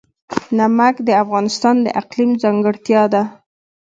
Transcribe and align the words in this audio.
نمک 0.57 0.95
د 1.07 1.09
افغانستان 1.23 1.75
د 1.85 1.87
اقلیم 2.01 2.31
ځانګړتیا 2.41 3.01
ده. 3.13 3.23